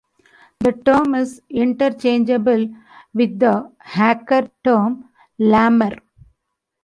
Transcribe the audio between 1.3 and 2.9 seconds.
interchangeable